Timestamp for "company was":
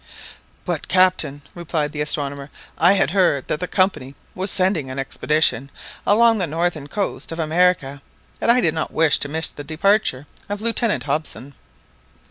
3.67-4.49